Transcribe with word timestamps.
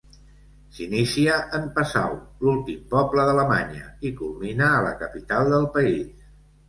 S'inicia 0.77 1.35
en 1.57 1.67
Passau, 1.75 2.15
l'últim 2.47 2.81
poble 2.95 3.27
d'Alemanya, 3.29 3.85
i 4.11 4.13
culmina 4.23 4.71
a 4.71 4.81
la 4.89 4.95
capital 5.03 5.55
del 5.57 5.69
país: 5.77 6.29